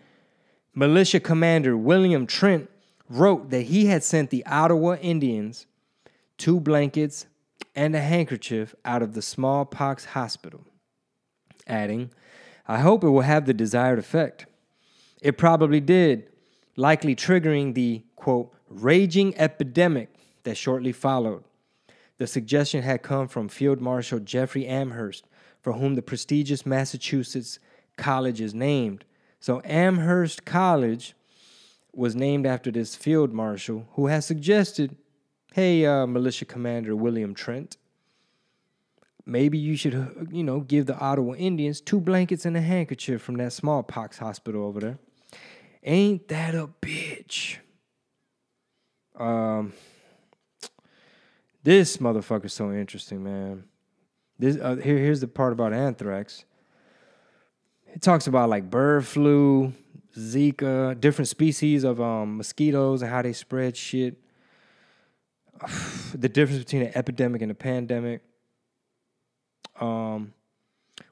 [0.75, 2.69] militia commander William Trent
[3.09, 5.65] wrote that he had sent the Ottawa Indians
[6.37, 7.27] two blankets
[7.75, 10.67] and a handkerchief out of the smallpox hospital,
[11.67, 12.11] adding,
[12.69, 14.45] I hope it will have the desired effect.
[15.23, 16.29] It probably did,
[16.77, 21.45] likely triggering the, quote, raging epidemic that shortly followed.
[22.19, 25.27] The suggestion had come from Field Marshal Jeffrey Amherst,
[25.61, 27.59] for whom the prestigious Massachusetts
[27.97, 29.05] college is named.
[29.41, 31.15] So Amherst College
[31.93, 34.97] was named after this field marshal who has suggested,
[35.53, 37.77] hey, uh, militia commander William Trent,
[39.27, 43.37] maybe you should, you know, give the Ottawa Indians two blankets and a handkerchief from
[43.37, 44.99] that smallpox hospital over there.
[45.83, 47.59] Ain't that a bitch?
[49.17, 49.73] Um,
[51.65, 53.65] this motherfucker's so interesting, man.
[54.39, 56.45] This uh, here, here's the part about anthrax.
[57.93, 59.73] It talks about like bird flu,
[60.17, 64.17] Zika, different species of um, mosquitoes and how they spread shit.
[66.15, 68.23] the difference between an epidemic and a pandemic.
[69.81, 70.33] Um,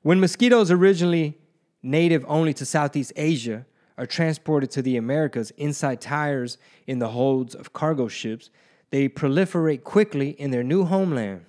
[0.02, 1.38] when mosquitoes originally
[1.82, 3.66] native only to Southeast Asia
[3.98, 8.50] are transported to the Americas inside tires in the holds of cargo ships,
[8.92, 11.46] they proliferate quickly in their new homeland.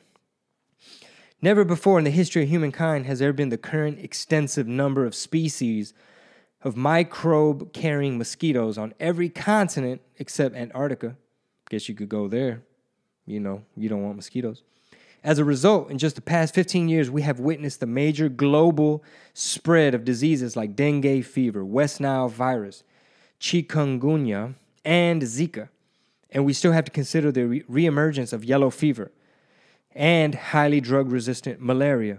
[1.41, 5.13] Never before in the history of humankind has there been the current extensive number of
[5.13, 5.93] species
[6.61, 11.17] of microbe carrying mosquitoes on every continent except Antarctica.
[11.69, 12.63] Guess you could go there.
[13.25, 14.63] You know, you don't want mosquitoes.
[15.21, 19.03] As a result, in just the past 15 years, we have witnessed the major global
[19.33, 22.83] spread of diseases like dengue fever, West Nile virus,
[23.41, 25.67] chikungunya, and Zika.
[26.33, 29.11] And we still have to consider the re- reemergence of yellow fever
[29.95, 32.17] and highly drug resistant malaria.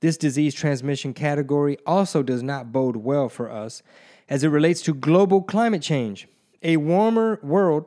[0.00, 3.82] This disease transmission category also does not bode well for us
[4.28, 6.28] as it relates to global climate change.
[6.62, 7.86] A warmer world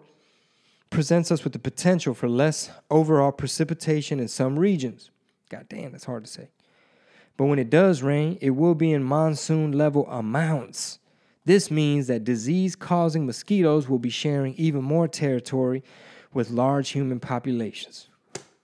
[0.89, 5.11] presents us with the potential for less overall precipitation in some regions.
[5.49, 6.49] God damn, that's hard to say.
[7.35, 10.99] But when it does rain, it will be in monsoon level amounts.
[11.47, 15.81] This means that disease causing mosquitoes will be sharing even more territory
[16.33, 18.09] with large human populations.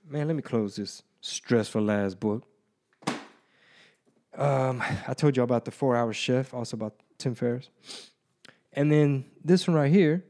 [0.06, 2.44] Man, let me close this stressful last book.
[4.36, 7.70] Um, I told you about the four hour chef, also about Tim Ferriss.
[8.74, 10.26] And then this one right here,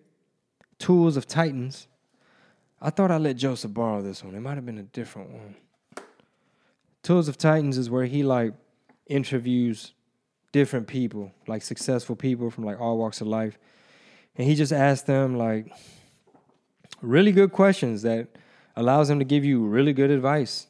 [0.77, 1.87] Tools of Titans.
[2.79, 4.35] I thought I let Joseph borrow this one.
[4.35, 5.55] It might have been a different one.
[7.01, 8.53] Tools of Titans is where he like
[9.07, 9.95] interviews
[10.53, 13.57] different people, like successful people from like all walks of life.
[14.37, 15.73] And he just asks them like
[17.01, 18.29] really good questions that
[18.77, 20.67] allows them to give you really good advice,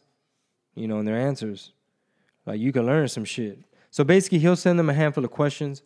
[0.74, 1.72] you know, in their answers.
[2.48, 3.60] Like you can learn some shit.
[3.92, 5.84] So basically he'll send them a handful of questions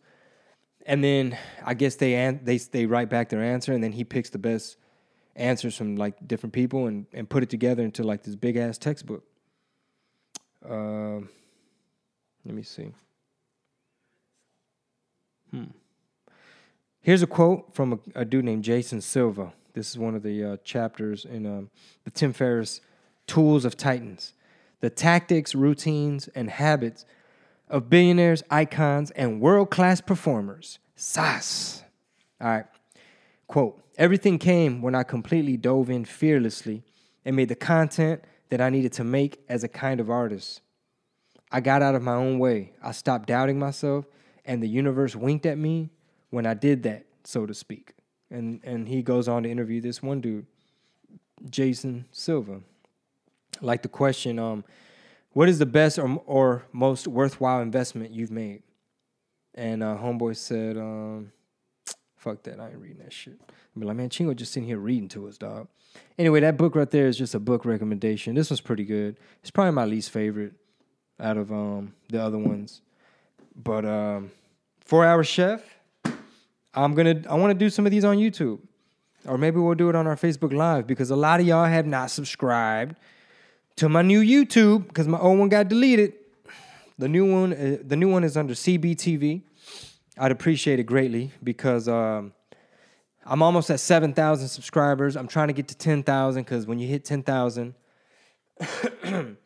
[0.86, 4.04] and then I guess they an- they they write back their answer and then he
[4.04, 4.78] picks the best
[5.36, 8.78] answers from like different people and, and put it together into like this big ass
[8.78, 9.22] textbook.
[10.68, 11.28] Um,
[12.44, 12.92] let me see.
[15.58, 15.70] Hmm.
[17.00, 19.52] Here's a quote from a, a, dude named Jason Silva.
[19.72, 21.70] This is one of the uh, chapters in um,
[22.04, 22.80] the Tim Ferriss
[23.26, 24.34] Tools of Titans.
[24.80, 27.04] The tactics, routines, and habits
[27.68, 30.78] of billionaires, icons, and world class performers.
[30.94, 31.82] SAS.
[32.40, 32.66] All right.
[33.48, 36.84] Quote Everything came when I completely dove in fearlessly
[37.24, 40.60] and made the content that I needed to make as a kind of artist.
[41.50, 42.74] I got out of my own way.
[42.80, 44.04] I stopped doubting myself,
[44.48, 45.90] and the universe winked at me
[46.30, 47.92] when I did that, so to speak.
[48.30, 50.46] And and he goes on to interview this one dude,
[51.48, 52.62] Jason Silva.
[53.60, 54.64] Like the question, um,
[55.32, 58.62] what is the best or, or most worthwhile investment you've made?
[59.54, 61.32] And uh, homeboy said, um,
[62.16, 63.40] fuck that, I ain't reading that shit.
[63.76, 65.68] Be like, man, Chingo just sitting here reading to us, dog.
[66.18, 68.34] Anyway, that book right there is just a book recommendation.
[68.34, 69.16] This one's pretty good.
[69.40, 70.52] It's probably my least favorite
[71.18, 72.82] out of um, the other ones.
[73.62, 74.30] But um,
[74.80, 75.62] Four Hour Chef,
[76.72, 78.60] I'm gonna I want to do some of these on YouTube,
[79.26, 81.86] or maybe we'll do it on our Facebook Live because a lot of y'all have
[81.86, 82.94] not subscribed
[83.76, 86.14] to my new YouTube because my old one got deleted.
[86.98, 89.42] The new one, uh, the new one is under CBTV.
[90.16, 92.32] I'd appreciate it greatly because um,
[93.24, 95.16] I'm almost at 7,000 subscribers.
[95.16, 97.74] I'm trying to get to 10,000 because when you hit 10,000,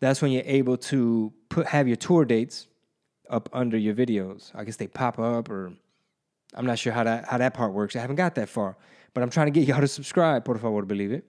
[0.00, 2.68] that's when you're able to put have your tour dates
[3.32, 4.52] up under your videos.
[4.54, 5.72] I guess they pop up, or
[6.54, 7.96] I'm not sure how that how that part works.
[7.96, 8.76] I haven't got that far,
[9.14, 10.44] but I'm trying to get y'all to subscribe.
[10.44, 11.24] Por favor, believe it,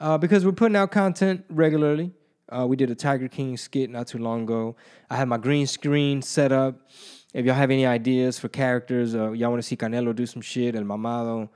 [0.00, 2.12] uh, because we're putting out content regularly.
[2.48, 4.76] Uh, we did a Tiger King skit not too long ago.
[5.08, 6.90] I have my green screen set up.
[7.32, 10.42] If y'all have any ideas for characters, uh, y'all want to see Canelo do some
[10.42, 11.48] shit, El Mamado,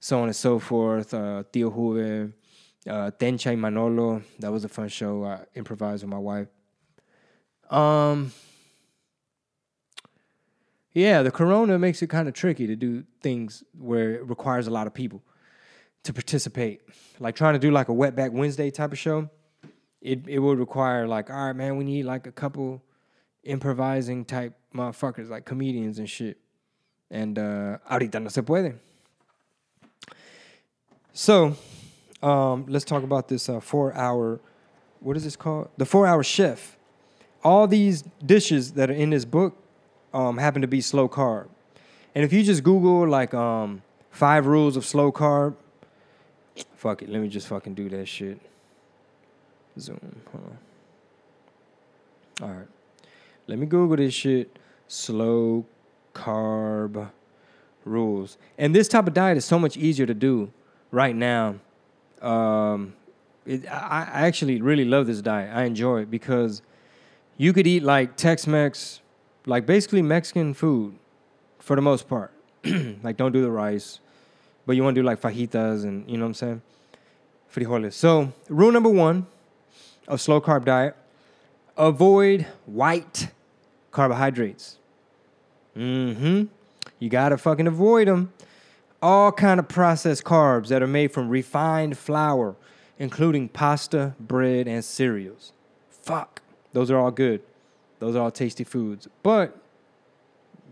[0.00, 2.34] so on and so forth, uh, Tio Juve,
[2.86, 4.22] uh, Tencha y Manolo.
[4.38, 5.24] That was a fun show.
[5.24, 6.48] I improvised with my wife.
[7.70, 8.30] Um,
[10.94, 14.70] yeah, the corona makes it kind of tricky to do things where it requires a
[14.70, 15.22] lot of people
[16.04, 16.80] to participate.
[17.20, 19.28] Like trying to do like a wetback Wednesday type of show
[20.04, 22.82] it it would require like, all right, man, we need like a couple
[23.42, 26.38] improvising type motherfuckers, like comedians and shit.
[27.10, 28.74] And uh, ahorita no se puede.
[31.12, 31.56] So,
[32.22, 34.40] um, let's talk about this uh, four hour,
[35.00, 35.70] what is this called?
[35.78, 36.76] The four hour chef.
[37.42, 39.56] All these dishes that are in this book
[40.14, 41.48] um, happen to be slow carb.
[42.14, 45.56] And if you just Google like um, five rules of slow carb,
[46.76, 48.40] fuck it, let me just fucking do that shit.
[49.78, 49.98] Zoom.
[52.40, 52.68] All right.
[53.48, 54.58] Let me Google this shit.
[54.86, 55.66] Slow
[56.14, 57.10] carb
[57.84, 58.38] rules.
[58.56, 60.52] And this type of diet is so much easier to do
[60.90, 61.56] right now.
[62.22, 62.94] Um,
[63.44, 65.54] it, I, I actually really love this diet.
[65.54, 66.62] I enjoy it because
[67.36, 69.00] you could eat like Tex Mex,
[69.46, 70.94] like basically Mexican food
[71.58, 72.32] for the most part.
[73.02, 74.00] like, don't do the rice,
[74.66, 76.62] but you want to do like fajitas and you know what I'm saying?
[77.52, 77.92] Frijoles.
[77.92, 79.26] So, rule number one
[80.08, 80.96] of slow carb diet
[81.76, 83.28] avoid white
[83.90, 84.78] carbohydrates.
[85.76, 86.44] Mm-hmm.
[86.98, 88.32] You gotta fucking avoid them.
[89.02, 92.56] All kind of processed carbs that are made from refined flour,
[92.98, 95.52] including pasta, bread, and cereals.
[95.90, 96.40] Fuck.
[96.72, 97.42] Those are all good.
[98.04, 99.08] Those are all tasty foods.
[99.22, 99.56] But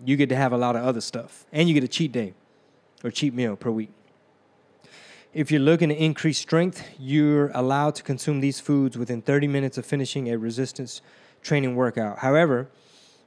[0.05, 1.47] you get to have a lot of other stuff.
[1.51, 2.35] And you get a cheat day
[3.03, 3.88] or cheat meal per week.
[5.33, 9.79] If you're looking to increase strength, you're allowed to consume these foods within 30 minutes
[9.79, 11.01] of finishing a resistance
[11.40, 12.18] training workout.
[12.18, 12.68] However,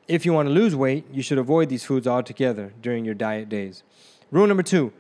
[0.08, 3.50] if you want to lose weight, you should avoid these foods altogether during your diet
[3.50, 3.82] days.
[4.30, 4.94] Rule number two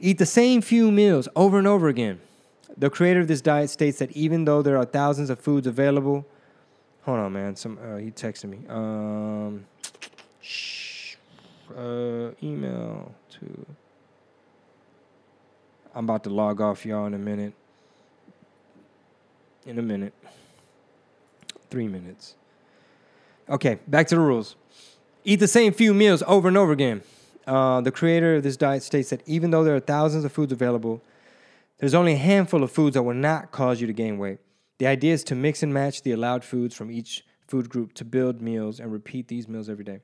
[0.00, 2.20] eat the same few meals over and over again.
[2.76, 6.26] The creator of this diet states that even though there are thousands of foods available,
[7.02, 7.56] hold on, man.
[7.56, 8.60] Some uh, he texted me.
[8.68, 9.66] Um,
[10.40, 11.16] shh,
[11.76, 13.66] uh, email to.
[15.94, 17.52] I'm about to log off, y'all, in a minute.
[19.66, 20.14] In a minute.
[21.68, 22.34] Three minutes.
[23.48, 24.54] Okay, back to the rules.
[25.24, 27.02] Eat the same few meals over and over again.
[27.46, 30.52] Uh, the creator of this diet states that even though there are thousands of foods
[30.52, 31.02] available,
[31.78, 34.38] there's only a handful of foods that will not cause you to gain weight.
[34.80, 38.02] The idea is to mix and match the allowed foods from each food group to
[38.02, 40.00] build meals and repeat these meals every day.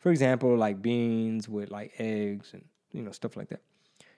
[0.00, 3.60] For example, like beans with like eggs and you know stuff like that.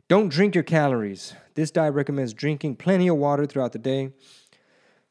[0.09, 1.35] Don't drink your calories.
[1.57, 4.13] This diet recommends drinking plenty of water throughout the day.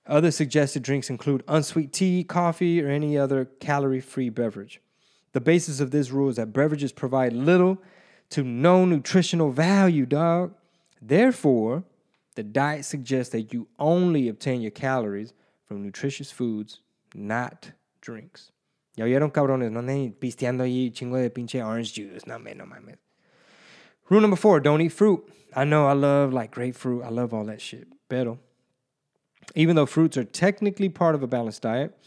[0.07, 4.81] Other suggested drinks include unsweet tea, coffee, or any other calorie free beverage.
[5.33, 7.77] The basis of this rule is that beverages provide little
[8.31, 10.55] to no nutritional value, dog.
[10.99, 11.83] Therefore,
[12.35, 15.33] the diet suggests that you only obtain your calories
[15.65, 16.79] from nutritious foods,
[17.13, 18.51] not drinks.
[18.95, 22.25] Ya vieron, cabrones, no anden pisteando ahí chingo de pinche orange juice.
[22.27, 22.97] No, man, no mames.
[24.09, 25.23] Rule number four, don't eat fruit.
[25.55, 27.03] I know I love like grapefruit.
[27.03, 27.87] I love all that shit.
[28.09, 28.39] Pero,
[29.55, 31.97] even though fruits are technically part of a balanced diet,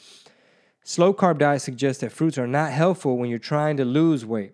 [0.83, 4.53] slow carb diet suggests that fruits are not helpful when you're trying to lose weight.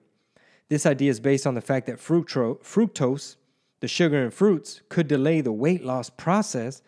[0.69, 3.37] This idea is based on the fact that fructose, fructose,
[3.81, 6.83] the sugar in fruits, could delay the weight loss process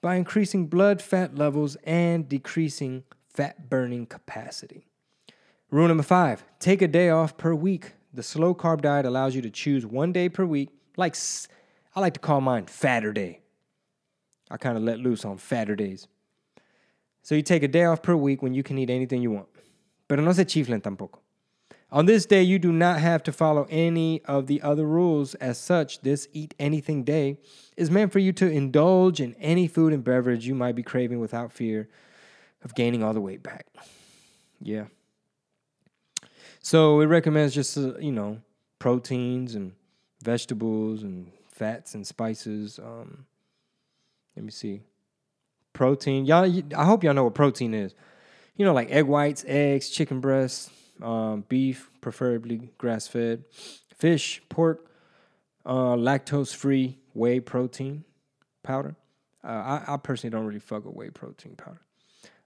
[0.00, 4.86] by increasing blood fat levels and decreasing fat burning capacity.
[5.70, 9.42] Rule number five take a day off per week the slow carb diet allows you
[9.42, 11.16] to choose one day per week, like
[11.94, 13.40] I like to call mine fatter day.
[14.50, 16.08] I kind of let loose on fatter days.
[17.22, 19.46] So you take a day off per week when you can eat anything you want.
[20.08, 21.18] Pero no se chiflen tampoco.
[21.92, 25.34] On this day, you do not have to follow any of the other rules.
[25.36, 27.38] As such, this Eat Anything Day
[27.76, 31.18] is meant for you to indulge in any food and beverage you might be craving
[31.18, 31.88] without fear
[32.62, 33.66] of gaining all the weight back.
[34.60, 34.84] Yeah.
[36.62, 38.40] So it recommends just uh, you know
[38.78, 39.72] proteins and
[40.22, 42.78] vegetables and fats and spices.
[42.78, 43.26] Um,
[44.36, 44.82] let me see.
[45.72, 46.24] Protein.
[46.24, 47.94] Y'all, I hope y'all know what protein is.
[48.56, 50.70] You know, like egg whites, eggs, chicken breasts,
[51.02, 53.44] um, beef, preferably grass fed,
[53.96, 54.90] fish, pork,
[55.66, 58.04] uh, lactose free whey protein
[58.62, 58.96] powder.
[59.42, 61.80] Uh, I, I, personally don't really fuck with whey protein powder.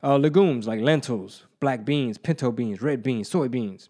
[0.02, 3.88] Uh, legumes like lentils, black beans, pinto beans, red beans, soybeans,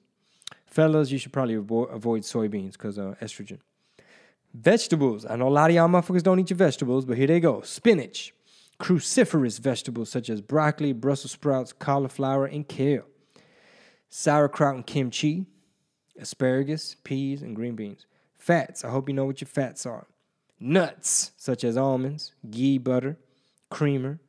[0.75, 3.61] Fellas, you should probably avo- avoid soybeans because of estrogen.
[4.53, 5.25] Vegetables.
[5.25, 7.61] I know a lot of y'all motherfuckers don't eat your vegetables, but here they go.
[7.61, 8.35] Spinach,
[8.81, 13.05] cruciferous vegetables such as broccoli, Brussels sprouts, cauliflower, and kale.
[14.17, 15.45] Sauerkraut and kimchi,
[16.21, 18.07] asparagus, peas, and green beans.
[18.37, 18.85] Fats.
[18.85, 20.07] I hope you know what your fats are.
[20.61, 23.19] Nuts, such as almonds, ghee butter,
[23.71, 24.21] creamer,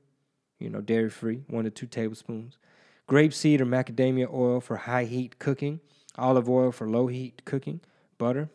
[0.58, 2.58] you know, dairy free, one to two tablespoons.
[3.08, 5.80] Grapeseed or macadamia oil for high heat cooking
[6.18, 7.80] olive oil for low heat cooking,
[8.18, 8.50] butter,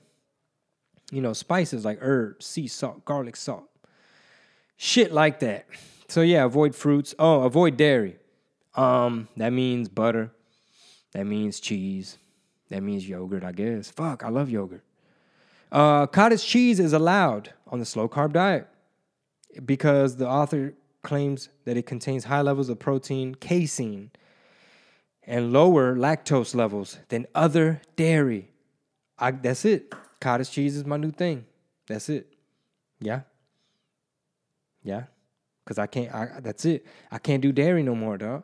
[1.12, 3.68] you know, spices like herbs, sea salt, garlic salt,
[4.76, 5.66] shit like that.
[6.08, 7.14] So yeah, avoid fruits.
[7.20, 8.16] Oh, avoid dairy.
[8.74, 10.32] Um, that means butter.
[11.12, 12.18] That means cheese.
[12.68, 13.90] That means yogurt, I guess.
[13.90, 14.84] Fuck, I love yogurt.
[15.72, 18.68] Uh, cottage cheese is allowed on the slow carb diet
[19.64, 24.10] because the author claims that it contains high levels of protein, casein,
[25.24, 28.50] and lower lactose levels than other dairy.
[29.18, 29.92] I, that's it.
[30.20, 31.46] Cottage cheese is my new thing.
[31.86, 32.32] That's it.
[33.00, 33.22] Yeah.
[34.82, 35.04] Yeah.
[35.66, 36.12] Cause I can't.
[36.12, 36.84] I, that's it.
[37.12, 38.42] I can't do dairy no more, dog.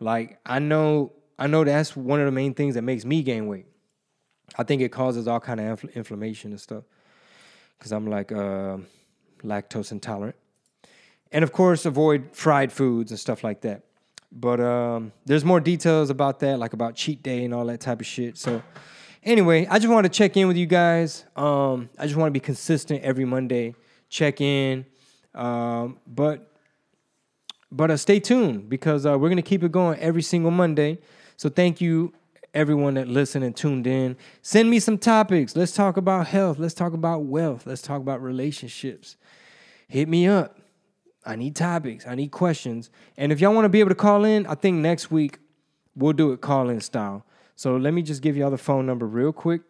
[0.00, 1.12] Like I know.
[1.42, 3.66] I know that's one of the main things that makes me gain weight.
[4.56, 6.84] I think it causes all kind of infl- inflammation and stuff.
[7.80, 8.76] Cause I'm like uh,
[9.42, 10.36] lactose intolerant,
[11.32, 13.82] and of course avoid fried foods and stuff like that.
[14.30, 17.98] But um, there's more details about that, like about cheat day and all that type
[17.98, 18.38] of shit.
[18.38, 18.62] So
[19.24, 21.24] anyway, I just want to check in with you guys.
[21.34, 23.74] Um, I just want to be consistent every Monday.
[24.08, 24.86] Check in,
[25.34, 26.52] um, but
[27.72, 31.00] but uh, stay tuned because uh, we're gonna keep it going every single Monday.
[31.36, 32.12] So thank you
[32.54, 34.16] everyone that listened and tuned in.
[34.42, 35.56] Send me some topics.
[35.56, 36.58] Let's talk about health.
[36.58, 37.66] Let's talk about wealth.
[37.66, 39.16] Let's talk about relationships.
[39.88, 40.58] Hit me up.
[41.24, 42.06] I need topics.
[42.06, 42.90] I need questions.
[43.16, 45.38] And if y'all want to be able to call in, I think next week
[45.94, 47.24] we'll do it call in style.
[47.54, 49.62] So let me just give y'all the phone number real quick.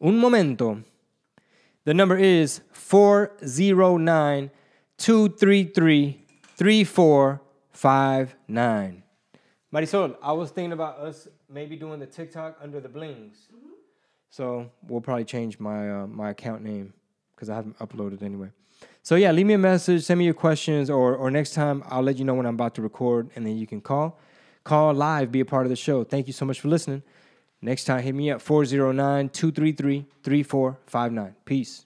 [0.00, 0.82] Un momento.
[1.84, 4.50] The number is 409
[4.98, 6.24] 233
[6.56, 9.02] 3459.
[9.72, 13.48] Marisol, I was thinking about us maybe doing the TikTok under the blings.
[13.54, 13.68] Mm-hmm.
[14.30, 16.92] So we'll probably change my uh, my account name
[17.34, 18.50] because I haven't uploaded anyway.
[19.02, 22.02] So yeah, leave me a message, send me your questions, or or next time I'll
[22.02, 24.18] let you know when I'm about to record, and then you can call,
[24.64, 26.04] call live, be a part of the show.
[26.04, 27.02] Thank you so much for listening.
[27.60, 31.34] Next time, hit me up 409 233 3459.
[31.44, 31.84] Peace.